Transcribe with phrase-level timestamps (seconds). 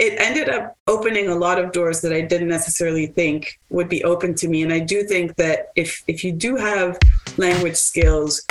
[0.00, 4.02] it ended up opening a lot of doors that I didn't necessarily think would be
[4.02, 4.62] open to me.
[4.62, 6.98] And I do think that if if you do have
[7.36, 8.42] language skills,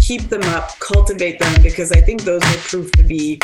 [0.00, 3.40] keep them up, cultivate them, because I think those will prove to be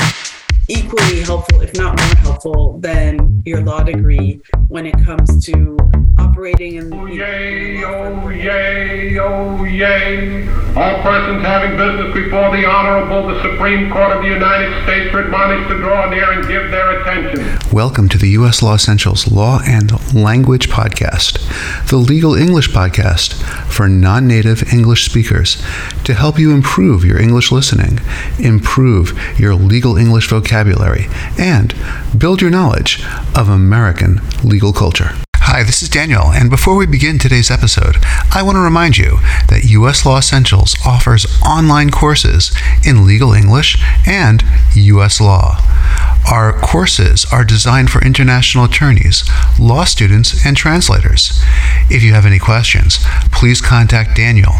[0.68, 5.78] equally helpful, if not more helpful, than your law degree when it comes to
[6.38, 6.92] operating in.
[6.92, 10.48] Oh yay, oh yay, oh yay.
[10.76, 15.24] All persons having business before the Honorable, the Supreme Court of the United States are
[15.24, 17.58] admonished to draw near and give their attention.
[17.72, 18.62] Welcome to the U.S.
[18.62, 21.38] Law Essentials Law and Language Podcast,
[21.88, 23.34] the legal English podcast
[23.70, 25.60] for non native English speakers
[26.04, 27.98] to help you improve your English listening,
[28.38, 31.06] improve your legal English vocabulary,
[31.38, 31.74] and
[32.16, 33.04] build your knowledge
[33.36, 35.10] of American legal culture.
[35.50, 37.96] Hi, this is Daniel, and before we begin today's episode,
[38.34, 40.04] I want to remind you that U.S.
[40.04, 45.22] Law Essentials offers online courses in legal English and U.S.
[45.22, 45.56] law.
[46.30, 49.24] Our courses are designed for international attorneys,
[49.58, 51.42] law students, and translators.
[51.88, 52.98] If you have any questions,
[53.32, 54.52] please contact Daniel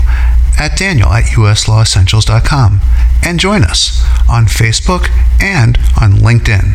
[0.59, 2.81] at daniel at uslawessentials.com
[3.25, 5.09] and join us on Facebook
[5.41, 6.75] and on LinkedIn.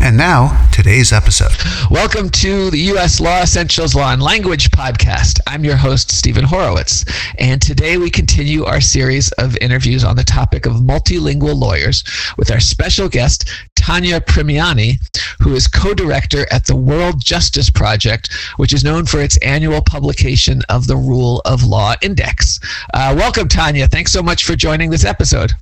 [0.00, 1.52] And now, today's episode.
[1.90, 3.20] Welcome to the U.S.
[3.20, 5.40] Law Essentials Law and Language podcast.
[5.46, 7.04] I'm your host, Stephen Horowitz.
[7.38, 12.02] And today we continue our series of interviews on the topic of multilingual lawyers
[12.38, 14.96] with our special guest, Tanya Primiani,
[15.42, 19.82] who is co director at the World Justice Project, which is known for its annual
[19.82, 22.58] publication of the Rule of Law Index.
[22.94, 23.86] Uh, welcome, Tanya.
[23.86, 25.52] Thanks so much for joining this episode.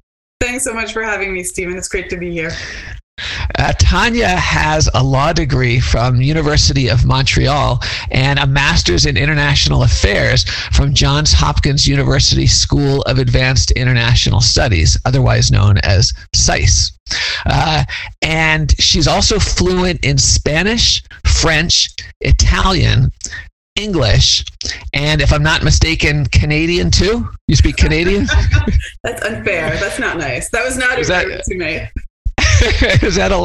[0.41, 1.77] Thanks so much for having me, Stephen.
[1.77, 2.53] It's great to be here.
[3.59, 9.83] Uh, Tanya has a law degree from University of Montreal and a master's in international
[9.83, 16.93] affairs from Johns Hopkins University School of Advanced International Studies, otherwise known as SAIS.
[17.47, 17.85] Uh,
[18.23, 21.89] and she's also fluent in Spanish, French,
[22.21, 23.11] Italian,
[23.79, 24.45] English,
[24.93, 27.29] and if I'm not mistaken, Canadian too.
[27.47, 28.27] You speak Canadian?
[29.05, 29.77] That's unfair.
[29.79, 30.51] That's not nice.
[30.51, 31.89] That was not Is a that- to me.
[33.07, 33.37] is that a?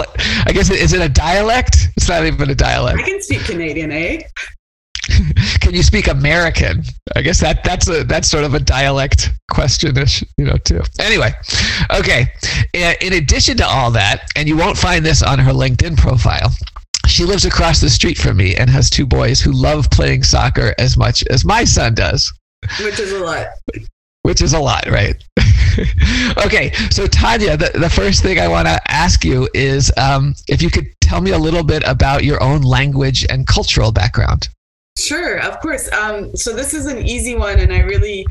[0.48, 1.90] I guess is it a dialect?
[1.98, 3.00] It's not even a dialect.
[3.00, 4.22] I can speak Canadian, eh?
[5.60, 6.84] Can you speak American?
[7.16, 10.82] I guess that that's a that's sort of a dialect question-ish, you know, too.
[11.00, 11.34] Anyway,
[11.94, 12.28] okay.
[12.74, 16.52] In addition to all that, and you won't find this on her LinkedIn profile.
[17.08, 20.74] She lives across the street from me and has two boys who love playing soccer
[20.80, 22.32] as much as my son does,
[22.82, 23.48] Which is a lot.
[24.24, 25.16] which is a lot, right?
[26.46, 30.62] okay, so Tanya, the, the first thing I want to ask you is um, if
[30.62, 34.50] you could tell me a little bit about your own language and cultural background.
[34.98, 35.92] Sure, of course.
[35.92, 38.26] Um, so this is an easy one, and I really,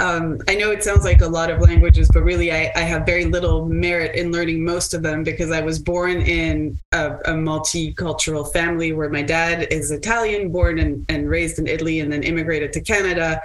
[0.00, 3.04] um, I know it sounds like a lot of languages, but really, I, I have
[3.04, 7.32] very little merit in learning most of them because I was born in a, a
[7.32, 12.22] multicultural family where my dad is Italian, born and, and raised in Italy, and then
[12.22, 13.42] immigrated to Canada.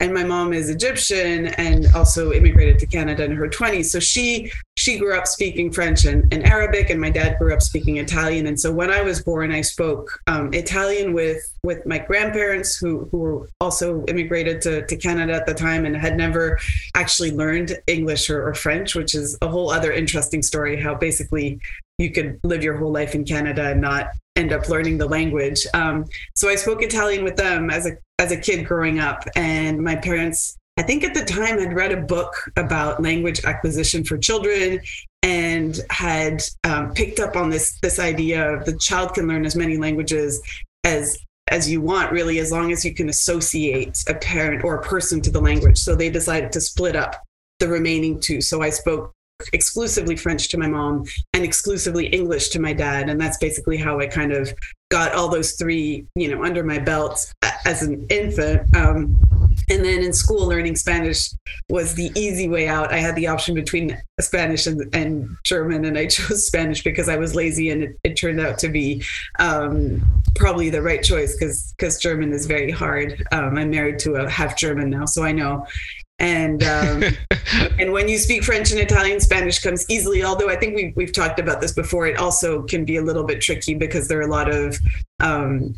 [0.00, 3.86] And my mom is Egyptian and also immigrated to Canada in her 20s.
[3.86, 7.62] So she she grew up speaking French and, and Arabic, and my dad grew up
[7.62, 8.48] speaking Italian.
[8.48, 13.08] And so when I was born, I spoke um, Italian with with my grandparents, who
[13.12, 16.58] who were also immigrated to, to Canada at the time and had never
[16.96, 20.80] actually learned English or, or French, which is a whole other interesting story.
[20.80, 21.60] How basically
[21.98, 25.66] you could live your whole life in Canada and not end up learning the language.
[25.74, 29.82] Um, so I spoke Italian with them as a as a kid growing up, and
[29.82, 34.18] my parents I think at the time had read a book about language acquisition for
[34.18, 34.80] children
[35.22, 39.54] and had um, picked up on this this idea of the child can learn as
[39.54, 40.42] many languages
[40.82, 41.18] as
[41.48, 45.20] as you want really as long as you can associate a parent or a person
[45.20, 47.22] to the language so they decided to split up
[47.60, 49.12] the remaining two so i spoke
[49.52, 53.08] exclusively french to my mom and exclusively english to my dad.
[53.08, 54.52] And that's basically how i kind of
[54.90, 57.32] got all those three you know under my belt
[57.64, 58.74] as an infant.
[58.76, 59.20] Um,
[59.70, 61.30] and then in school learning spanish
[61.68, 62.92] was the easy way out.
[62.92, 67.16] I had the option between spanish and, and german and i chose spanish because i
[67.16, 69.02] was lazy and it, it turned out to be
[69.40, 70.00] um,
[70.36, 73.24] probably the right choice because because german is very hard.
[73.32, 75.66] Um, i'm married to a half german now so i know
[76.18, 77.02] and um,
[77.78, 80.22] and when you speak French and Italian, Spanish comes easily.
[80.24, 83.24] Although I think we've we've talked about this before, it also can be a little
[83.24, 84.78] bit tricky because there are a lot of
[85.20, 85.74] um,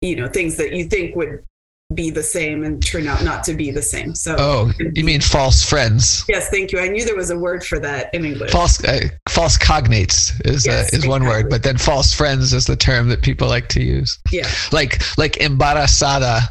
[0.00, 1.44] you know things that you think would
[1.92, 4.14] be the same and turn out not to be the same.
[4.14, 6.24] So Oh, you mean false friends?
[6.28, 6.78] yes, thank you.
[6.78, 8.52] I knew there was a word for that in English.
[8.52, 12.64] False, uh, false cognates is Yes, uh, is one word, but then false friends is
[12.66, 14.20] the term that people like to use.
[14.30, 16.42] Yeah, Like like embarazada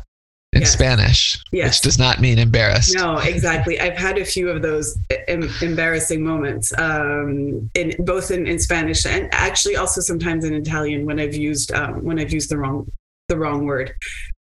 [0.53, 0.73] in Yes.
[0.73, 1.67] Spanish, Yes.
[1.77, 2.95] which does not mean embarrassed.
[2.95, 3.79] No, exactly.
[3.79, 4.97] I've had a few of those
[5.27, 11.05] em- embarrassing moments, um, in both in, in Spanish and actually also sometimes in Italian
[11.05, 12.87] when I've used um, when I've used the wrong
[13.27, 13.93] the wrong word.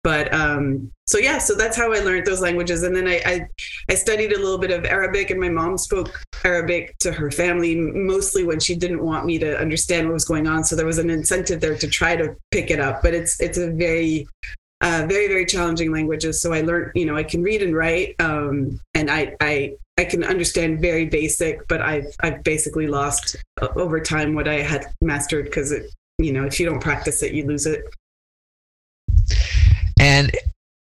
[0.03, 3.47] But um, so yeah, so that's how I learned those languages, and then I, I
[3.89, 7.75] I studied a little bit of Arabic, and my mom spoke Arabic to her family
[7.75, 10.65] mostly when she didn't want me to understand what was going on.
[10.65, 13.57] So there was an incentive there to try to pick it up, but it's it's
[13.57, 14.27] a very
[14.83, 16.41] uh, very very challenging languages.
[16.41, 20.03] So I learned, you know, I can read and write, um, and I I I
[20.03, 24.85] can understand very basic, but I've I've basically lost uh, over time what I had
[25.01, 27.85] mastered because it, you know, if you don't practice it, you lose it.
[29.99, 30.31] And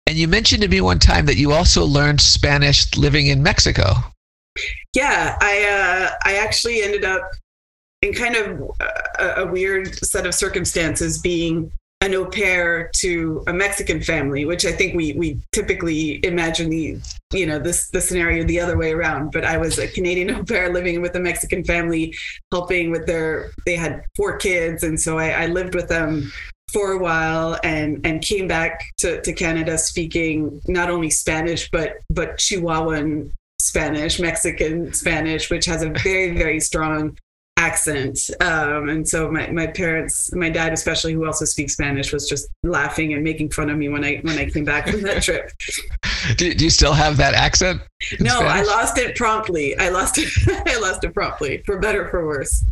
[0.08, 3.94] and you mentioned to me one time that you also learned Spanish living in Mexico.
[4.94, 7.30] Yeah, I uh, I actually ended up
[8.02, 8.70] in kind of
[9.20, 11.70] a, a weird set of circumstances being
[12.02, 16.98] an au pair to a Mexican family, which I think we we typically imagine the
[17.32, 19.30] you know this the scenario the other way around.
[19.30, 22.14] But I was a Canadian au pair living with a Mexican family,
[22.50, 26.32] helping with their they had four kids, and so I, I lived with them
[26.72, 31.98] for a while and and came back to, to Canada speaking not only Spanish but
[32.10, 37.16] but Chihuahuan Spanish, Mexican Spanish, which has a very very strong
[37.62, 38.18] accent.
[38.40, 42.48] Um, and so my, my parents, my dad especially, who also speaks Spanish, was just
[42.62, 45.50] laughing and making fun of me when I when I came back from that trip.
[46.36, 47.80] Do, do you still have that accent?
[48.20, 49.76] No, I lost it promptly.
[49.76, 50.28] I lost it.
[50.68, 52.64] I lost it promptly, for better for worse.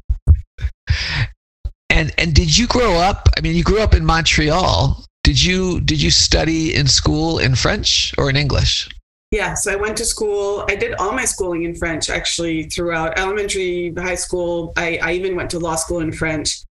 [1.89, 3.29] And and did you grow up?
[3.37, 5.05] I mean, you grew up in Montreal.
[5.25, 8.89] Did you did you study in school in French or in English?
[9.31, 10.65] Yeah, so I went to school.
[10.69, 14.73] I did all my schooling in French actually throughout elementary, high school.
[14.77, 16.65] I, I even went to law school in French.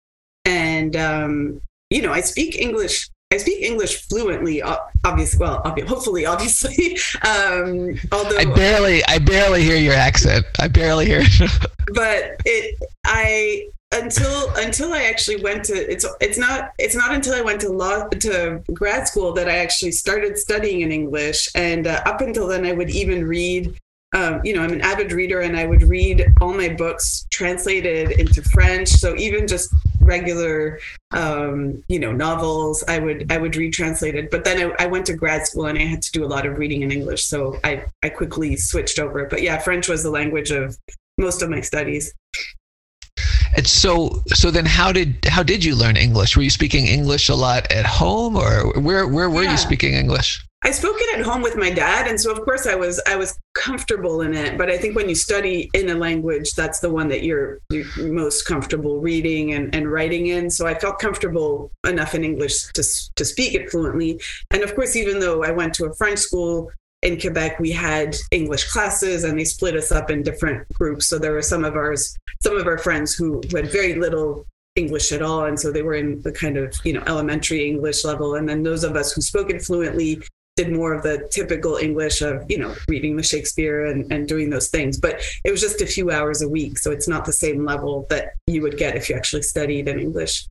[0.44, 1.60] And, um,
[1.90, 3.08] you know, I speak English.
[3.32, 4.60] I speak English fluently,
[5.05, 5.38] obviously.
[5.38, 6.99] Well, obvi- hopefully, obviously.
[7.22, 10.44] Um, although, I barely I barely hear your accent.
[10.58, 11.20] I barely hear.
[11.22, 11.66] it.
[11.94, 12.75] but it,
[13.05, 17.61] I until until I actually went to it's it's not it's not until I went
[17.62, 21.49] to law to grad school that I actually started studying in English.
[21.55, 23.79] And uh, up until then I would even read
[24.14, 28.12] um, you know I'm an avid reader and I would read all my books translated
[28.12, 28.88] into French.
[28.88, 30.81] So even just regular
[31.12, 34.29] um, you know novels I would I would read translated.
[34.31, 36.44] But then I, I went to grad school and I had to do a lot
[36.44, 37.25] of reading in English.
[37.25, 39.25] So I I quickly switched over.
[39.25, 40.76] But yeah French was the language of
[41.17, 42.14] most of my studies
[43.56, 46.37] And so so then how did how did you learn English?
[46.37, 49.53] Were you speaking English a lot at home or where where were Yeah.
[49.53, 50.45] you speaking English?
[50.65, 53.15] I spoke it at home with my dad, and so of course I was I
[53.15, 54.59] was comfortable in it.
[54.59, 57.87] But I think when you study in a language, that's the one that you're, you're
[58.12, 60.51] most comfortable reading and, and writing in.
[60.51, 62.83] So I felt comfortable enough in English to
[63.15, 64.21] to speak it fluently.
[64.51, 66.73] And of course, even though I went to a French school
[67.03, 71.06] in Quebec, we had English classes, and they split us up in different groups.
[71.06, 74.47] So there were some of ours, some of our friends who, had very little
[74.77, 78.05] English at all, and so they were in the kind of you know elementary English
[78.05, 78.35] level.
[78.37, 80.21] And then those of us who spoke it fluently
[80.56, 84.51] did more of the typical English of, you know, reading the Shakespeare and, and doing
[84.51, 84.99] those things.
[84.99, 86.79] But it was just a few hours a week.
[86.79, 90.01] So it's not the same level that you would get if you actually studied in
[90.01, 90.49] English.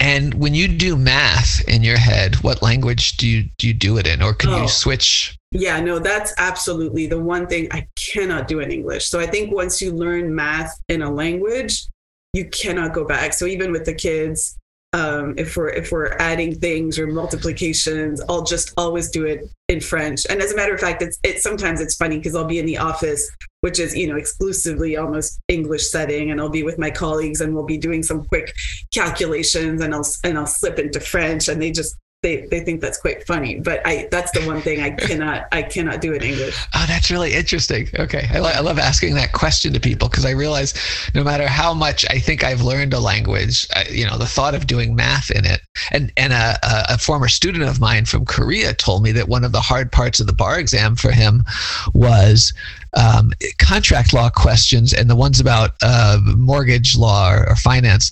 [0.00, 3.98] And when you do math in your head, what language do you do you do
[3.98, 4.62] it in, or can Oh.
[4.62, 5.36] you switch?
[5.54, 9.08] Yeah, no, that's absolutely the one thing I cannot do in English.
[9.08, 11.86] So I think once you learn math in a language,
[12.32, 13.32] you cannot go back.
[13.32, 14.58] So even with the kids,
[14.94, 19.80] um, if we're if we're adding things or multiplications, I'll just always do it in
[19.80, 20.26] French.
[20.28, 22.66] And as a matter of fact, it's it's sometimes it's funny because I'll be in
[22.66, 23.28] the office,
[23.60, 27.54] which is you know exclusively almost English setting, and I'll be with my colleagues and
[27.54, 28.54] we'll be doing some quick
[28.92, 32.96] calculations, and I'll and I'll slip into French, and they just they, they think that's
[32.96, 36.58] quite funny, but I that's the one thing I cannot I cannot do in English.
[36.76, 37.88] Oh, that's really interesting.
[37.98, 40.74] Okay, I, I love asking that question to people because I realize
[41.14, 44.54] no matter how much I think I've learned a language, I, you know, the thought
[44.54, 45.60] of doing math in it,
[45.92, 49.44] and and a, a, a former student of mine from Korea told me that one
[49.44, 51.44] of the hard parts of the bar exam for him
[51.92, 52.52] was
[52.96, 58.10] um, contract law questions and the ones about uh, mortgage law or, or finance.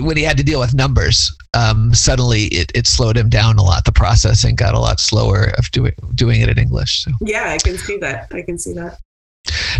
[0.00, 3.62] When he had to deal with numbers, um, suddenly it, it slowed him down a
[3.62, 3.84] lot.
[3.84, 7.04] The processing got a lot slower of doing doing it in English.
[7.04, 7.12] So.
[7.22, 8.28] Yeah, I can see that.
[8.32, 8.98] I can see that.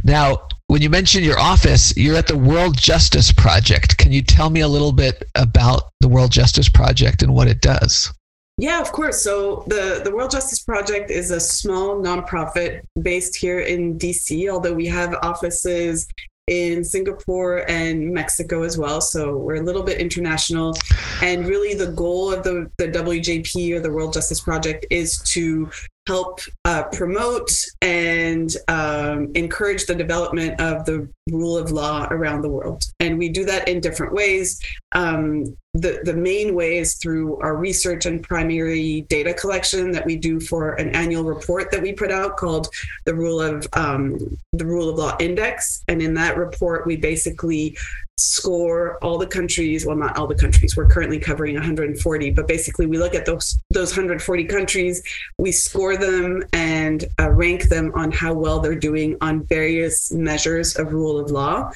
[0.03, 3.97] Now, when you mention your office, you're at the World Justice Project.
[3.99, 7.61] Can you tell me a little bit about the World Justice Project and what it
[7.61, 8.13] does?
[8.59, 9.23] Yeah, of course.
[9.23, 14.75] So the the World Justice Project is a small nonprofit based here in DC, although
[14.75, 16.07] we have offices
[16.53, 19.01] in Singapore and Mexico as well.
[19.01, 20.75] So we're a little bit international.
[21.23, 25.71] And really, the goal of the, the WJP or the World Justice Project is to
[26.07, 32.49] help uh, promote and um, encourage the development of the rule of law around the
[32.49, 32.83] world.
[32.99, 34.61] And we do that in different ways.
[34.93, 40.17] Um, the, the main way is through our research and primary data collection that we
[40.17, 42.69] do for an annual report that we put out called
[43.07, 44.19] the rule of um,
[44.53, 47.75] the rule of law index and in that report we basically
[48.19, 52.87] score all the countries well not all the countries we're currently covering 140 but basically
[52.87, 55.03] we look at those those 140 countries
[55.39, 60.77] we score them and uh, rank them on how well they're doing on various measures
[60.77, 61.71] of rule of law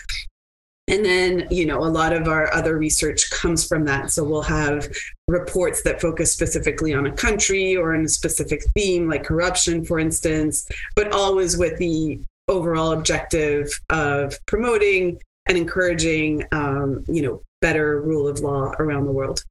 [0.88, 4.12] and then, you know, a lot of our other research comes from that.
[4.12, 4.88] So we'll have
[5.26, 9.98] reports that focus specifically on a country or on a specific theme, like corruption, for
[9.98, 18.00] instance, but always with the overall objective of promoting and encouraging, um, you know, better
[18.00, 19.42] rule of law around the world.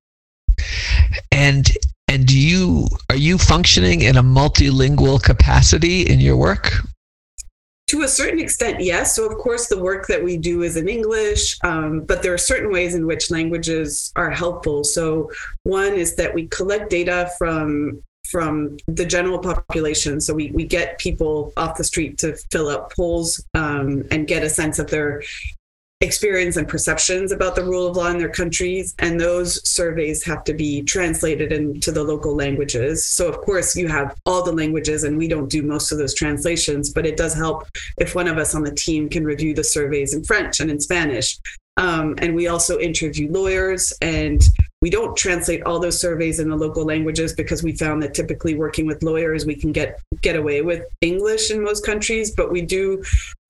[1.32, 1.70] And
[2.08, 6.72] and do you are you functioning in a multilingual capacity in your work?
[7.90, 9.16] To a certain extent, yes.
[9.16, 12.38] So, of course, the work that we do is in English, um, but there are
[12.38, 14.84] certain ways in which languages are helpful.
[14.84, 15.30] So,
[15.64, 20.20] one is that we collect data from from the general population.
[20.20, 24.44] So we, we get people off the street to fill up polls um, and get
[24.44, 25.22] a sense of their
[26.02, 28.94] experience and perceptions about the rule of law in their countries.
[29.00, 33.06] And those surveys have to be translated into the local languages.
[33.06, 36.14] So, of course, you have all the languages, and we don't do most of those
[36.14, 39.64] translations, but it does help if one of us on the team can review the
[39.64, 41.40] surveys in French and in Spanish.
[41.78, 44.42] Um, and we also interview lawyers and
[44.82, 48.56] we don't translate all those surveys in the local languages because we found that typically
[48.56, 52.62] working with lawyers we can get get away with English in most countries, but we
[52.62, 53.04] do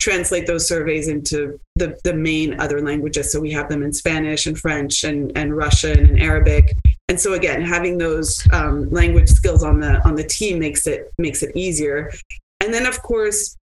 [0.06, 3.32] translate those surveys into the, the main other languages.
[3.32, 6.78] So we have them in Spanish and French and, and Russian and Arabic.
[7.10, 11.12] And so again, having those um, language skills on the on the team makes it
[11.18, 12.12] makes it easier.
[12.62, 13.58] And then of course,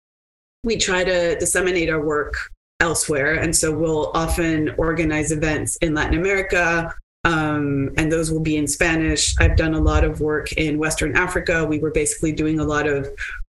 [0.63, 2.33] we try to disseminate our work
[2.79, 3.33] elsewhere.
[3.33, 8.67] And so we'll often organize events in Latin America um, and those will be in
[8.67, 9.35] Spanish.
[9.39, 11.65] I've done a lot of work in Western Africa.
[11.65, 13.07] We were basically doing a lot of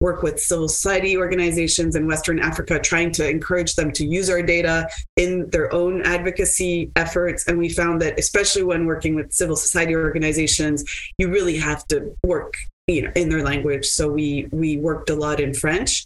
[0.03, 4.43] work with civil society organizations in Western Africa, trying to encourage them to use our
[4.43, 7.47] data in their own advocacy efforts.
[7.47, 10.83] And we found that, especially when working with civil society organizations,
[11.17, 12.53] you really have to work
[12.87, 16.05] you know in their language so we we worked a lot in french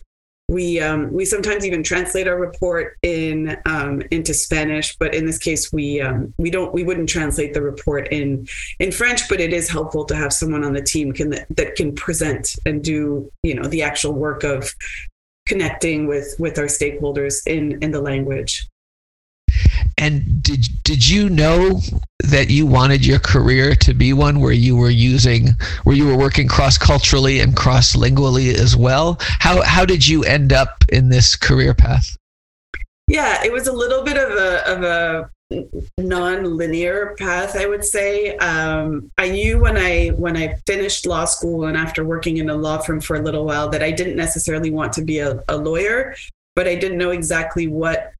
[0.49, 5.37] we um, we sometimes even translate our report in um, into Spanish, but in this
[5.37, 8.47] case, we um, we don't we wouldn't translate the report in
[8.79, 9.27] in French.
[9.27, 12.81] But it is helpful to have someone on the team can that can present and
[12.81, 14.73] do you know the actual work of
[15.45, 18.69] connecting with with our stakeholders in in the language.
[19.97, 21.81] And did did you know
[22.23, 25.49] that you wanted your career to be one where you were using
[25.83, 29.17] where you were working cross culturally and cross lingually as well?
[29.19, 32.15] How how did you end up in this career path?
[33.07, 35.31] Yeah, it was a little bit of a of a
[35.97, 41.65] non-linear path i would say um, i knew when i when i finished law school
[41.65, 44.71] and after working in a law firm for a little while that i didn't necessarily
[44.71, 46.13] want to be a, a lawyer
[46.53, 48.11] but i didn't know exactly what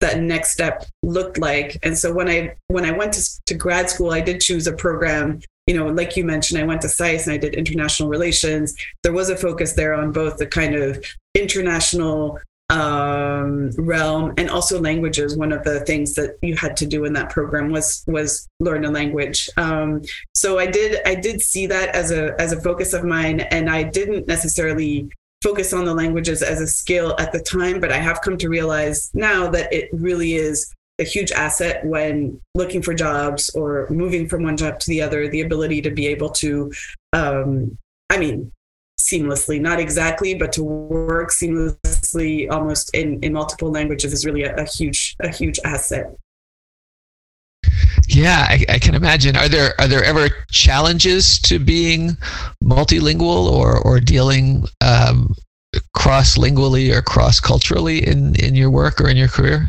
[0.00, 1.78] that next step looked like.
[1.82, 4.72] And so when I when I went to, to grad school, I did choose a
[4.72, 5.40] program.
[5.66, 8.76] You know, like you mentioned, I went to SAIS and I did international relations.
[9.02, 12.38] There was a focus there on both the kind of international
[12.68, 15.36] um, realm and also languages.
[15.36, 18.84] One of the things that you had to do in that program was was learn
[18.84, 19.48] a language.
[19.56, 20.02] Um,
[20.34, 23.70] so I did I did see that as a as a focus of mine, and
[23.70, 25.08] I didn't necessarily
[25.46, 28.48] focus on the languages as a skill at the time, but I have come to
[28.48, 34.28] realize now that it really is a huge asset when looking for jobs or moving
[34.28, 35.28] from one job to the other.
[35.28, 36.72] The ability to be able to,
[37.12, 37.78] um,
[38.10, 38.50] I mean,
[38.98, 44.56] seamlessly, not exactly, but to work seamlessly almost in, in multiple languages is really a,
[44.56, 46.06] a huge, a huge asset.
[48.16, 49.36] Yeah, I, I, can imagine.
[49.36, 52.16] Are there are there ever challenges to being
[52.64, 55.34] multilingual or or dealing um,
[55.94, 59.68] cross lingually or cross culturally in in your work or in your career?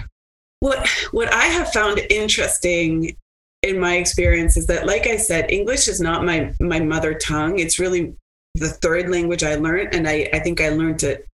[0.62, 3.18] What what I have found interesting
[3.64, 7.60] in my experience is that, like I said, English is not my my mother tongue.
[7.60, 8.16] It's really
[8.56, 11.28] the third language I learned, and I I think I learned it.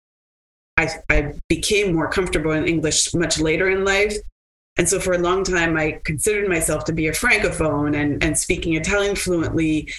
[0.78, 4.16] I, I became more comfortable in English much later in life
[4.78, 8.38] and so for a long time, I considered myself to be a francophone and, and
[8.38, 9.92] speaking Italian fluently.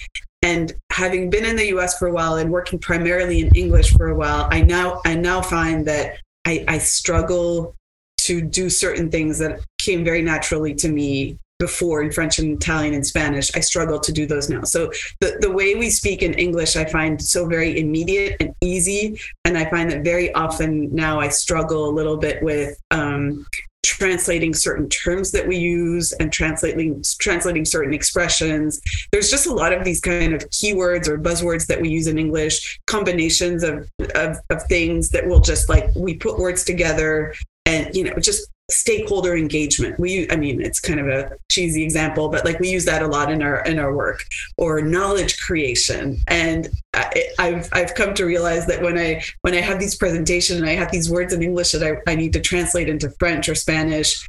[0.43, 4.09] And having been in the US for a while and working primarily in English for
[4.09, 7.75] a while, I now I now find that I, I struggle
[8.19, 12.95] to do certain things that came very naturally to me before in French and Italian
[12.95, 13.55] and Spanish.
[13.55, 14.63] I struggle to do those now.
[14.65, 14.91] So
[15.21, 19.21] the, the way we speak in English, I find so very immediate and easy.
[19.45, 23.47] And I find that very often now I struggle a little bit with um,
[23.85, 28.81] translating certain terms that we use and translating translating certain expressions.
[29.13, 32.19] There's just a lot of these kind of keywords or buzzwords that we use in
[32.19, 37.35] english combinations of, of, of things that will just like we put words together
[37.67, 39.99] and you know just stakeholder engagement.
[39.99, 43.07] We i mean it's kind of a cheesy example but like we use that a
[43.07, 44.25] lot in our in our work
[44.57, 46.19] or knowledge creation.
[46.29, 50.61] And I, have i've come to realize that when i when i have these presentations
[50.61, 53.49] and i have these words in english that i, I need to translate into french
[53.49, 54.27] or spanish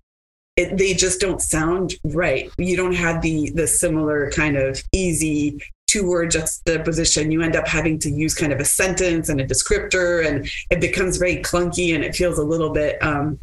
[0.56, 2.50] it, they just don't sound right.
[2.58, 7.68] You don't have the the similar kind of easy two word juxtaposition, you end up
[7.68, 11.94] having to use kind of a sentence and a descriptor, and it becomes very clunky
[11.94, 13.40] and it feels a little bit um,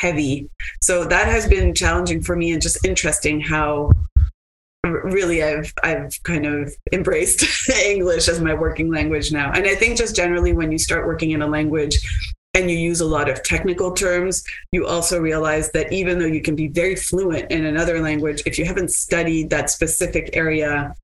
[0.00, 0.48] heavy.
[0.80, 3.90] So that has been challenging for me and just interesting how
[4.82, 7.44] really I've I've kind of embraced
[7.84, 9.52] English as my working language now.
[9.52, 11.98] And I think just generally when you start working in a language
[12.54, 14.42] and you use a lot of technical terms,
[14.72, 18.58] you also realize that even though you can be very fluent in another language, if
[18.58, 20.94] you haven't studied that specific area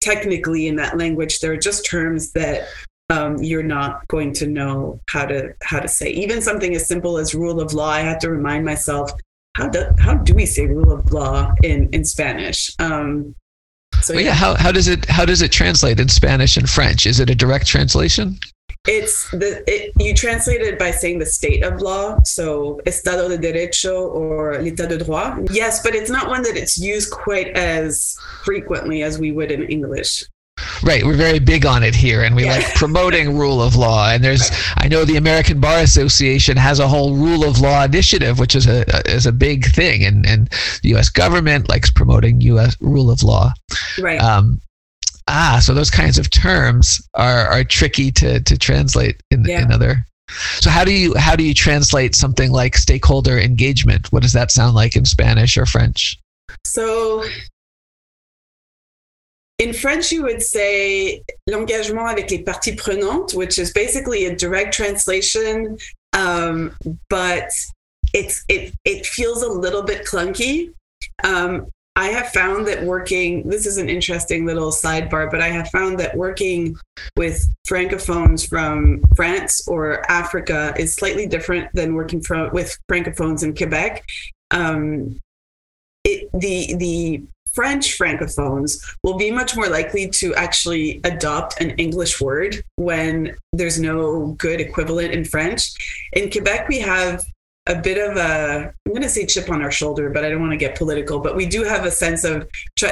[0.00, 2.68] technically in that language, there are just terms that
[3.10, 6.10] um, you're not going to know how to how to say.
[6.10, 9.10] Even something as simple as rule of law, I have to remind myself
[9.56, 12.70] how do how do we say rule of law in in Spanish?
[12.78, 13.34] Um,
[14.00, 17.06] so well, yeah, how how does it how does it translate in Spanish and French?
[17.06, 18.38] Is it a direct translation?
[18.88, 23.38] It's the it, you translate it by saying the state of law, so Estado de
[23.38, 25.48] Derecho or l'État de droit.
[25.52, 29.62] Yes, but it's not one that it's used quite as frequently as we would in
[29.64, 30.24] English.
[30.82, 32.56] Right, we're very big on it here, and we yeah.
[32.56, 34.10] like promoting rule of law.
[34.10, 38.38] And there's, I know the American Bar Association has a whole rule of law initiative,
[38.38, 40.48] which is a is a big thing, and and
[40.82, 41.08] the U.S.
[41.08, 42.76] government likes promoting U.S.
[42.80, 43.52] rule of law.
[43.98, 44.20] Right.
[44.20, 44.60] Um,
[45.28, 49.62] ah, so those kinds of terms are are tricky to to translate in yeah.
[49.62, 50.06] in other.
[50.60, 54.10] So how do you how do you translate something like stakeholder engagement?
[54.12, 56.18] What does that sound like in Spanish or French?
[56.64, 57.24] So
[59.62, 64.74] in French, you would say l'engagement avec les parties prenantes, which is basically a direct
[64.74, 65.78] translation,
[66.12, 66.74] um,
[67.08, 67.48] but
[68.12, 70.72] it's it it feels a little bit clunky.
[71.22, 75.68] Um, I have found that working, this is an interesting little sidebar, but I have
[75.68, 76.74] found that working
[77.18, 83.54] with francophones from France or Africa is slightly different than working from, with francophones in
[83.54, 84.02] Quebec.
[84.50, 85.20] Um,
[86.04, 87.22] it, the the
[87.54, 93.78] French francophones will be much more likely to actually adopt an English word when there's
[93.78, 95.72] no good equivalent in French.
[96.12, 97.22] In Quebec, we have
[97.66, 100.40] a bit of a i'm going to say chip on our shoulder but i don't
[100.40, 102.48] want to get political but we do have a sense of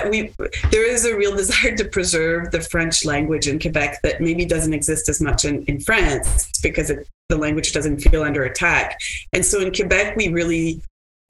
[0.09, 0.33] we
[0.71, 4.73] there is a real desire to preserve the french language in quebec that maybe doesn't
[4.73, 8.97] exist as much in, in france because it, the language doesn't feel under attack
[9.33, 10.81] and so in quebec we really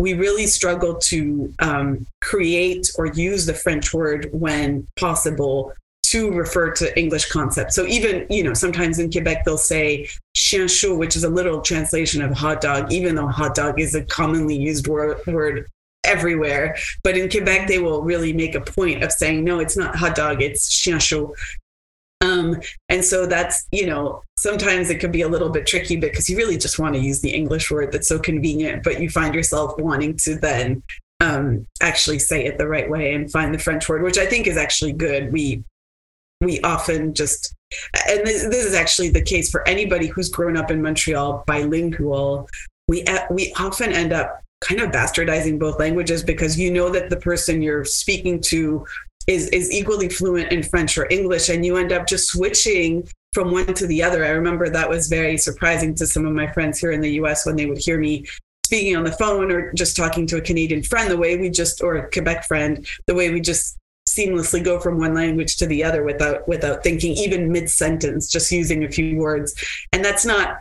[0.01, 5.73] we really struggle to um, create or use the French word when possible
[6.05, 7.77] to refer to English concepts.
[7.77, 11.61] So even, you know, sometimes in Quebec they'll say chien chaud, which is a literal
[11.61, 15.67] translation of hot dog, even though hot dog is a commonly used word, word
[16.05, 16.77] everywhere.
[17.05, 20.17] But in Quebec, they will really make a point of saying, no, it's not hot
[20.17, 21.33] dog, it's chien chaud.
[22.20, 26.28] Um, and so that's, you know, sometimes it can be a little bit tricky because
[26.28, 29.35] you really just want to use the English word that's so convenient, but you find
[29.35, 30.83] yourself wanting to then
[31.20, 34.46] um, actually say it the right way and find the French word, which I think
[34.46, 35.33] is actually good.
[35.33, 35.64] We
[36.42, 37.54] we often just
[38.09, 42.48] and this, this is actually the case for anybody who's grown up in Montreal bilingual.
[42.88, 47.16] We we often end up kind of bastardizing both languages because you know that the
[47.16, 48.85] person you're speaking to
[49.31, 53.53] is is equally fluent in French or English, and you end up just switching from
[53.53, 54.25] one to the other.
[54.25, 57.47] I remember that was very surprising to some of my friends here in the U.S.
[57.47, 58.27] when they would hear me
[58.66, 61.09] speaking on the phone or just talking to a Canadian friend.
[61.09, 64.99] The way we just or a Quebec friend, the way we just seamlessly go from
[64.99, 69.16] one language to the other without without thinking even mid sentence just using a few
[69.16, 69.55] words
[69.93, 70.59] and that's not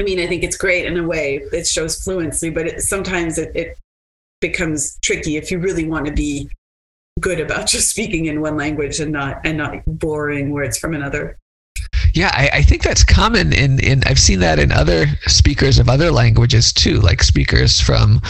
[0.00, 3.36] i mean i think it's great in a way it shows fluency but it, sometimes
[3.36, 3.78] it, it
[4.40, 6.48] becomes tricky if you really want to be
[7.18, 11.38] good about just speaking in one language and not and not borrowing words from another.
[12.14, 15.88] Yeah, I, I, think that's common in, in I've seen that in other speakers of
[15.88, 18.20] other languages too, like speakers from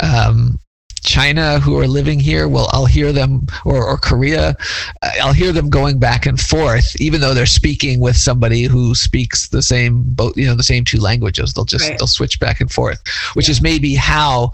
[0.00, 0.60] um,
[1.02, 4.56] China who are living here, well, I'll hear them, or, or Korea,
[5.02, 8.94] uh, I'll hear them going back and forth, even though they're speaking with somebody who
[8.94, 11.52] speaks the same, both, you know, the same two languages.
[11.52, 11.98] They'll just, right.
[11.98, 13.02] they'll switch back and forth,
[13.34, 13.52] which yeah.
[13.52, 14.52] is maybe how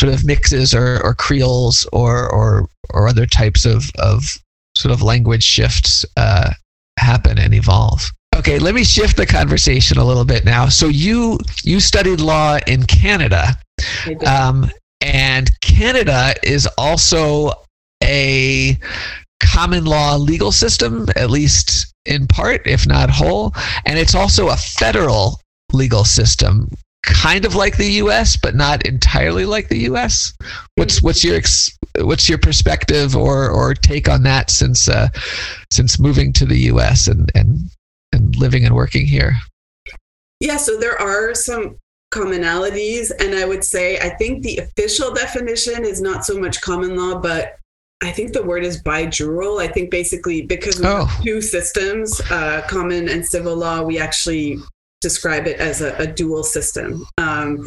[0.00, 4.38] sort of mixes or, or creoles or, or, or other types of, of
[4.76, 6.52] sort of language shifts uh,
[6.98, 8.10] happen and evolve.
[8.36, 10.68] Okay, let me shift the conversation a little bit now.
[10.68, 13.58] So you you studied law in Canada,
[14.24, 14.70] um,
[15.00, 17.52] and Canada is also
[18.04, 18.78] a
[19.42, 23.52] common law legal system, at least in part, if not whole,
[23.86, 25.40] and it's also a federal
[25.72, 26.70] legal system,
[27.08, 30.34] kind of like the U.S., but not entirely like the U.S.
[30.76, 31.40] What's what's your
[31.98, 35.08] what's your perspective or or take on that since uh,
[35.72, 37.08] since moving to the U.S.
[37.08, 37.70] and and
[38.12, 39.36] and living and working here?
[40.40, 41.78] Yeah, so there are some
[42.12, 43.10] commonalities.
[43.20, 47.18] And I would say, I think the official definition is not so much common law,
[47.18, 47.56] but
[48.02, 49.60] I think the word is bijural.
[49.60, 51.04] I think basically because we oh.
[51.04, 54.58] have two systems, uh, common and civil law, we actually
[55.00, 57.06] describe it as a, a dual system.
[57.18, 57.66] Um,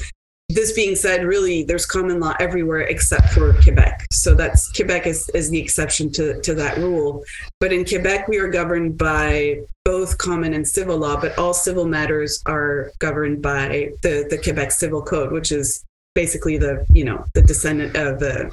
[0.53, 4.05] this being said, really, there's common law everywhere except for Quebec.
[4.11, 7.23] So that's Quebec is, is the exception to, to that rule.
[7.59, 11.85] But in Quebec, we are governed by both common and civil law, but all civil
[11.85, 15.83] matters are governed by the, the Quebec Civil Code, which is
[16.15, 18.51] basically the, you know, the descendant of the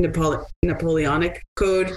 [0.00, 1.92] Napole- Napoleonic Code.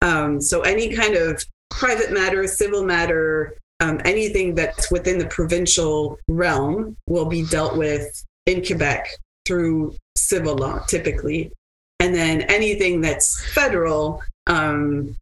[0.00, 6.16] Um, so any kind of private matter, civil matter, um, anything that's within the provincial
[6.28, 9.08] realm will be dealt with in Quebec
[9.44, 11.50] through civil law typically.
[11.98, 15.16] And then anything that's federal, um,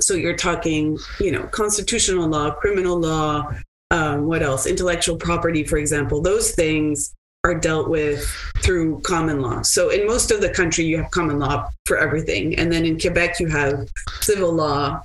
[0.00, 3.52] so you're talking, you know, constitutional law, criminal law,
[3.92, 4.66] um, what else?
[4.66, 8.24] Intellectual property, for example, those things are dealt with
[8.58, 9.62] through common law.
[9.62, 12.58] So in most of the country, you have common law for everything.
[12.58, 13.88] And then in Quebec, you have
[14.20, 15.02] civil law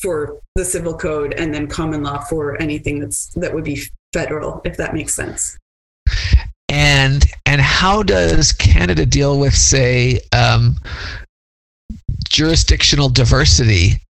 [0.00, 3.82] for the civil code and then common law for anything that's that would be
[4.12, 5.58] federal, if that makes sense.
[6.68, 10.76] And and how does Canada deal with say um,
[12.28, 14.02] jurisdictional diversity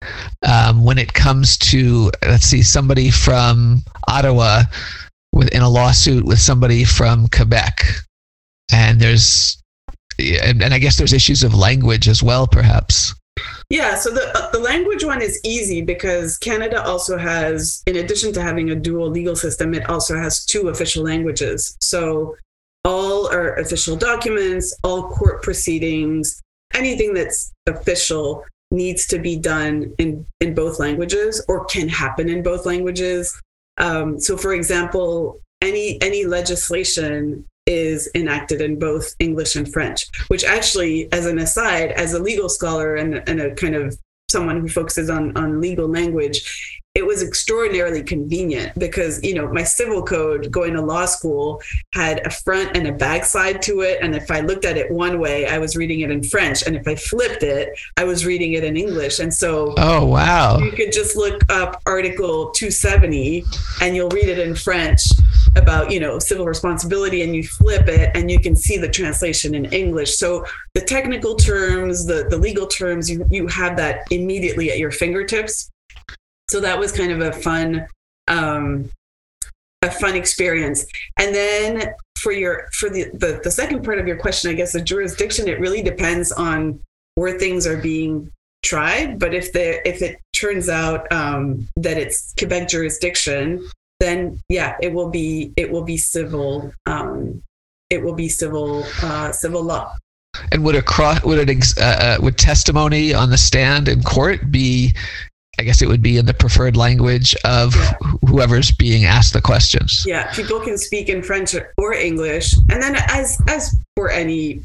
[0.46, 4.62] um, when it comes to let's see somebody from Ottawa
[5.32, 7.84] with, in a lawsuit with somebody from Quebec?
[8.72, 9.62] And there's
[10.18, 13.14] and, and I guess there's issues of language as well perhaps
[13.70, 18.32] yeah, so the uh, the language one is easy because Canada also has, in addition
[18.34, 21.76] to having a dual legal system, it also has two official languages.
[21.80, 22.36] So
[22.84, 26.42] all our official documents, all court proceedings,
[26.74, 32.42] anything that's official needs to be done in, in both languages or can happen in
[32.42, 33.40] both languages.
[33.78, 40.44] Um, so, for example, any any legislation is enacted in both English and French, which
[40.44, 43.98] actually, as an aside, as a legal scholar and, and a kind of
[44.30, 49.64] someone who focuses on, on legal language, it was extraordinarily convenient because you know my
[49.64, 51.60] civil code going to law school
[51.92, 53.98] had a front and a back side to it.
[54.00, 56.62] And if i looked at it one way i was reading it in french.
[56.62, 59.18] And if i flipped it i was reading it in english.
[59.18, 60.58] And so oh wow.
[60.58, 63.44] you could just look up article 270
[63.80, 65.02] and you'll read it in french
[65.56, 69.56] about you know civil responsibility and you flip it and you can see the translation
[69.56, 70.16] in english.
[70.16, 74.92] So the technical terms the the legal terms you you have that immediately at your
[74.92, 75.70] fingertips
[76.48, 77.86] so that was kind of a fun
[78.28, 78.90] um,
[79.82, 80.86] a fun experience.
[81.18, 84.72] And then for your for the, the the second part of your question i guess
[84.72, 86.80] the jurisdiction it really depends on
[87.16, 88.30] where things are being
[88.64, 89.18] tried.
[89.18, 93.64] But if the if it turns out um, that it's quebec jurisdiction
[94.00, 97.42] then yeah it will be it will be civil um,
[97.90, 99.94] it will be civil uh, civil law.
[100.50, 104.50] And would a cross would it uh, uh, would testimony on the stand in court
[104.50, 104.94] be
[105.58, 107.92] I guess it would be in the preferred language of yeah.
[108.28, 110.04] whoever's being asked the questions.
[110.06, 114.62] Yeah, people can speak in French or English, and then as as for any,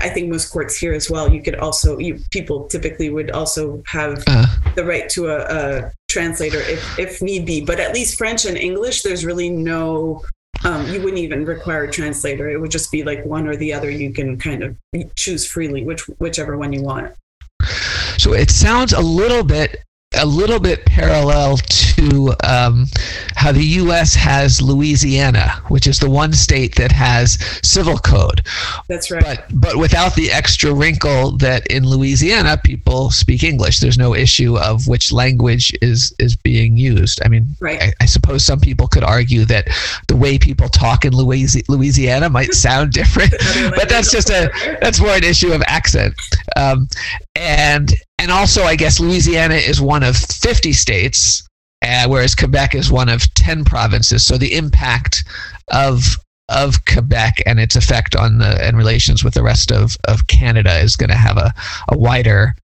[0.00, 3.82] I think most courts here as well, you could also you people typically would also
[3.86, 7.64] have uh, the right to a, a translator if if need be.
[7.64, 10.22] But at least French and English, there's really no
[10.64, 12.48] um, you wouldn't even require a translator.
[12.48, 13.90] It would just be like one or the other.
[13.90, 14.76] You can kind of
[15.14, 17.14] choose freely which whichever one you want.
[18.18, 19.82] So it sounds a little bit
[20.18, 21.58] a little bit parallel
[21.96, 22.86] to um,
[23.34, 24.14] how the U.S.
[24.14, 28.42] has Louisiana, which is the one state that has civil code.
[28.88, 29.22] That's right.
[29.24, 33.80] But but without the extra wrinkle that in Louisiana people speak English.
[33.80, 37.20] There's no issue of which language is is being used.
[37.24, 37.82] I mean, Right.
[37.82, 39.68] I, I suppose some people could argue that
[40.08, 43.30] the way people talk in Louisi- Louisiana might sound different,
[43.76, 46.14] but that's just a that's more an issue of accent.
[46.56, 46.88] Um,
[47.34, 51.45] and and also, I guess Louisiana is one of 50 states,
[51.86, 54.24] uh, whereas Quebec is one of 10 provinces.
[54.24, 55.24] So the impact
[55.72, 56.16] of
[56.48, 60.78] of Quebec and its effect on the and relations with the rest of, of Canada
[60.78, 61.52] is going to have a,
[61.90, 62.54] a wider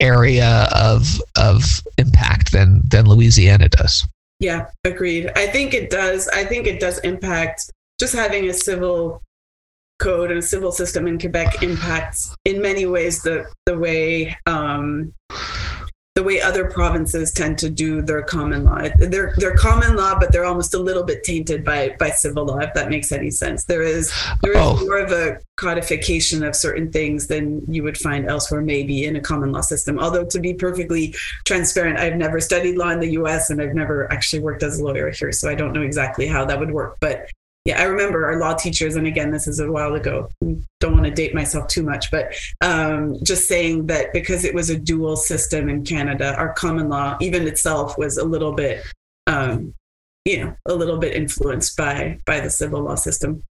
[0.00, 4.06] area of of impact than than Louisiana does.
[4.40, 5.30] Yeah, agreed.
[5.36, 6.28] I think it does.
[6.28, 9.22] I think it does impact just having a civil
[9.98, 15.12] code and a civil system in Quebec impacts in many ways the the way um,
[16.16, 18.80] the way other provinces tend to do their common law.
[18.98, 22.58] They're they're common law, but they're almost a little bit tainted by by civil law,
[22.58, 23.64] if that makes any sense.
[23.64, 24.10] There is
[24.42, 24.82] there is Oh.
[24.84, 29.20] more of a codification of certain things than you would find elsewhere, maybe in a
[29.20, 29.98] common law system.
[29.98, 33.50] Although to be perfectly transparent, I've never studied law in the U.S.
[33.50, 36.46] and I've never actually worked as a lawyer here, so I don't know exactly how
[36.46, 36.96] that would work.
[37.00, 37.28] But
[37.66, 40.28] yeah, I remember our law teachers, and again, this is a while ago.
[40.78, 44.70] Don't want to date myself too much, but um, just saying that because it was
[44.70, 48.84] a dual system in Canada, our common law, even itself, was a little bit,
[49.26, 49.74] um,
[50.24, 53.42] you know, a little bit influenced by by the civil law system.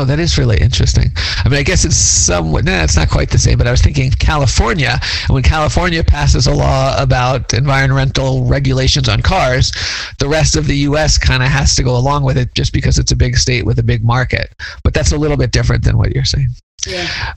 [0.00, 1.12] Oh, that is really interesting.
[1.44, 3.82] I mean, I guess it's somewhat, nah, it's not quite the same, but I was
[3.82, 9.70] thinking California, and when California passes a law about environmental regulations on cars,
[10.18, 11.18] the rest of the U.S.
[11.18, 13.78] kind of has to go along with it just because it's a big state with
[13.78, 14.54] a big market.
[14.84, 16.48] But that's a little bit different than what you're saying.
[16.86, 17.34] Yeah.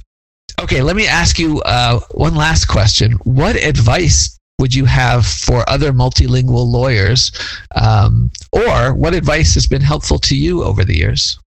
[0.62, 3.12] Okay, let me ask you uh, one last question.
[3.26, 7.30] What advice would you have for other multilingual lawyers,
[7.76, 11.38] um, or what advice has been helpful to you over the years?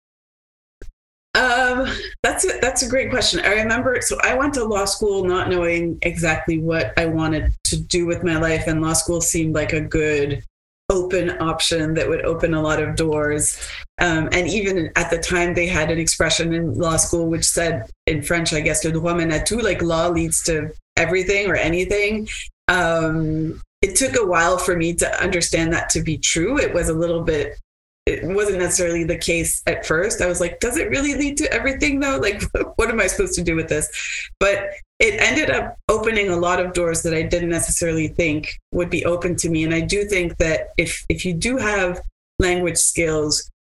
[1.37, 1.87] Um,
[2.23, 3.41] that's a, that's a great question.
[3.45, 7.77] I remember, so I went to law school not knowing exactly what I wanted to
[7.77, 10.43] do with my life, and law school seemed like a good
[10.89, 13.59] open option that would open a lot of doors.
[13.99, 17.91] Um, and even at the time, they had an expression in law school which said,
[18.07, 21.57] in French, I guess, le droit mène à tout, like law leads to everything or
[21.57, 22.29] anything.
[22.69, 26.59] Um, it took a while for me to understand that to be true.
[26.59, 27.59] It was a little bit
[28.07, 30.23] it wasn't necessarily the case at first.
[30.23, 32.19] I was like, does it really lead to everything though?
[32.19, 32.43] Like,
[32.77, 33.91] what am I supposed to do with this?
[34.39, 38.91] But it ended up opening a lot of doors that I didn't necessarily think would
[38.91, 39.65] be open to me.
[39.65, 42.01] And I do think that if if you do have
[42.39, 43.51] language skills,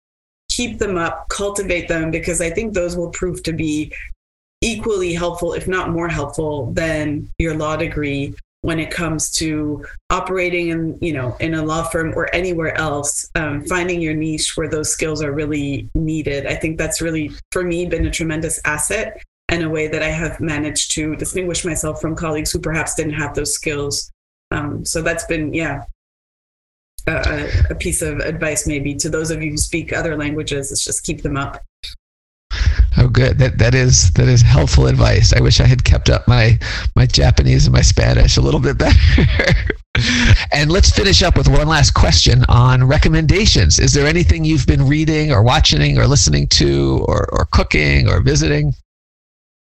[0.49, 3.93] keep them up, cultivate them, because I think those will prove to be
[4.63, 10.69] equally helpful, if not more helpful, than your law degree when it comes to operating
[10.69, 14.69] in you know in a law firm or anywhere else um, finding your niche where
[14.69, 16.47] those skills are really needed.
[16.47, 20.09] I think that's really for me been a tremendous asset and a way that i
[20.09, 24.11] have managed to distinguish myself from colleagues who perhaps didn't have those skills.
[24.51, 25.85] Um, so that's been yeah
[27.07, 30.83] a, a piece of advice maybe to those of you who speak other languages is
[30.85, 31.62] just keep them up
[32.99, 33.39] Oh, good.
[33.39, 35.33] That that is that is helpful advice.
[35.33, 36.59] I wish I had kept up my
[36.95, 38.99] my Japanese and my Spanish a little bit better.
[40.53, 43.79] and let's finish up with one last question on recommendations.
[43.79, 48.21] Is there anything you've been reading or watching or listening to or or cooking or
[48.21, 48.75] visiting?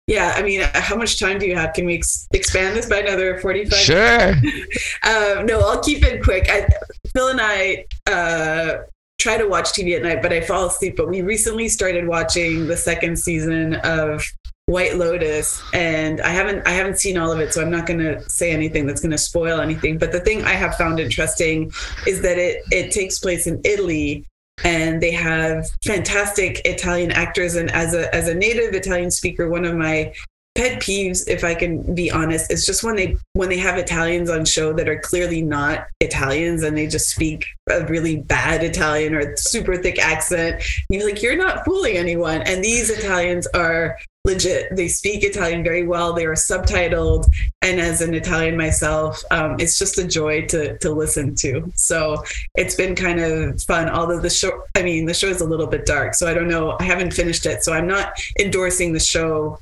[0.08, 2.98] yeah i mean how much time do you have can we ex- expand this by
[2.98, 4.30] another 45 Sure.
[5.04, 6.48] um, no, I'll keep it quick.
[6.50, 6.66] I,
[7.12, 8.78] Phil and I uh,
[9.18, 10.96] try to watch TV at night, but I fall asleep.
[10.96, 14.24] But we recently started watching the second season of
[14.66, 18.00] White Lotus, and I haven't I haven't seen all of it, so I'm not going
[18.00, 19.98] to say anything that's going to spoil anything.
[19.98, 21.72] But the thing I have found interesting
[22.06, 24.26] is that it it takes place in Italy.
[24.64, 29.64] And they have fantastic Italian actors, and as a as a native Italian speaker, one
[29.64, 30.12] of my
[30.54, 34.28] pet peeves if i can be honest is just when they when they have italians
[34.28, 39.14] on show that are clearly not italians and they just speak a really bad italian
[39.14, 42.42] or super thick accent and you're like you're not fooling anyone.
[42.42, 44.74] And these italians are legit.
[44.76, 46.12] They speak italian very well.
[46.12, 47.26] They are subtitled.
[47.62, 51.72] And as an italian myself um, it's just a joy to to listen to.
[51.74, 52.22] So
[52.54, 55.66] it's been kind of fun although the show i mean the show is a little
[55.66, 56.14] bit dark.
[56.14, 56.76] So i don't know.
[56.78, 57.62] I haven't finished it.
[57.62, 59.58] So i'm not endorsing the show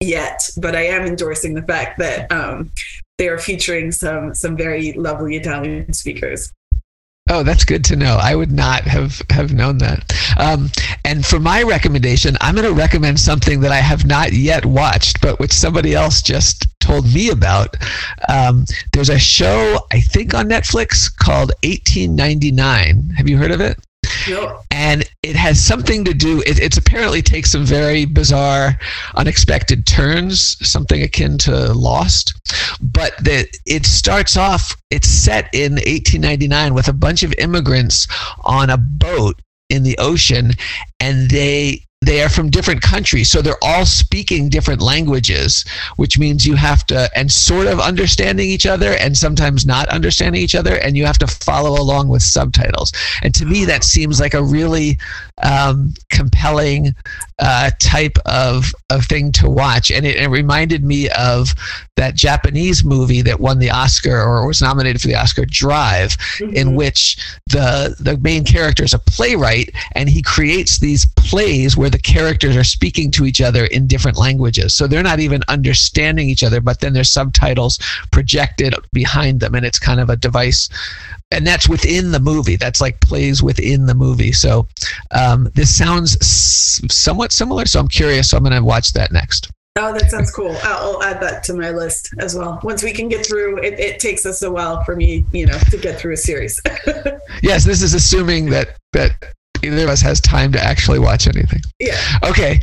[0.00, 2.70] yet, but I am endorsing the fact that um,
[3.18, 6.52] they are featuring some some very lovely Italian speakers.
[7.28, 8.18] Oh, that's good to know.
[8.20, 10.12] I would not have have known that.
[10.36, 10.68] Um,
[11.04, 15.20] and for my recommendation, I'm going to recommend something that I have not yet watched,
[15.20, 17.76] but which somebody else just told me about.
[18.28, 23.10] Um, there's a show, I think, on Netflix called 1899.
[23.10, 23.78] Have you heard of it?
[24.70, 28.78] And it has something to do, it, it's apparently takes some very bizarre,
[29.16, 32.34] unexpected turns, something akin to Lost.
[32.80, 38.06] But the, it starts off, it's set in 1899 with a bunch of immigrants
[38.44, 40.52] on a boat in the ocean,
[40.98, 46.46] and they they are from different countries so they're all speaking different languages which means
[46.46, 50.76] you have to and sort of understanding each other and sometimes not understanding each other
[50.76, 52.90] and you have to follow along with subtitles
[53.22, 54.98] and to me that seems like a really
[55.42, 56.94] um, compelling
[57.38, 61.54] uh, type of, of thing to watch and it, it reminded me of
[61.96, 66.54] that japanese movie that won the oscar or was nominated for the oscar drive Mm-hmm.
[66.54, 71.89] in which the the main character is a playwright and he creates these plays where
[71.90, 74.74] the characters are speaking to each other in different languages.
[74.74, 77.78] So they're not even understanding each other but then there's subtitles
[78.10, 80.68] projected behind them and it's kind of a device.
[81.30, 82.56] And that's within the movie.
[82.56, 84.32] That's like plays within the movie.
[84.32, 84.66] So
[85.12, 87.66] um, this sounds s- somewhat similar.
[87.66, 88.30] So i'm curious.
[88.30, 89.50] So i'm going to watch that next.
[89.76, 90.56] Oh, that sounds cool.
[90.64, 92.58] I'll, I'll add that to my list as well.
[92.64, 95.56] Once we can get through, it, it takes us a while for me, you know,
[95.70, 96.60] to get through a series.
[97.42, 101.60] yes this is assuming that that either of us has time to actually watch anything
[101.80, 101.96] yeah.
[102.24, 102.60] Okay.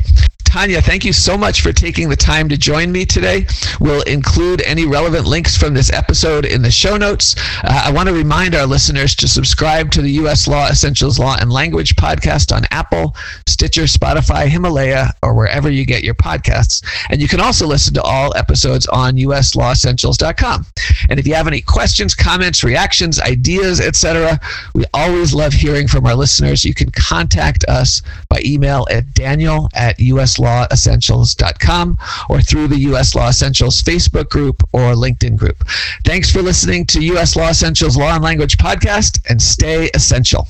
[0.58, 3.46] Tanya, thank you so much for taking the time to join me today.
[3.80, 7.36] We'll include any relevant links from this episode in the show notes.
[7.63, 10.48] Uh, I want to remind our listeners to subscribe to the U.S.
[10.48, 13.15] Law Essentials Law and Language podcast on Apple,
[13.46, 16.84] Stitcher, Spotify, Himalaya, or wherever you get your podcasts.
[17.12, 20.65] And you can also listen to all episodes on uslawessentials.com.
[21.12, 24.39] And if you have any questions, comments, reactions, ideas, etc.,
[24.74, 26.65] we always love hearing from our listeners.
[26.65, 30.00] You can contact us by email at daniel at
[30.48, 31.98] uslawessentials.com
[32.30, 35.64] or through the US Law Essentials Facebook group or LinkedIn group.
[36.06, 40.48] Thanks for listening to US Law Essentials Law and Language podcast and stay essential.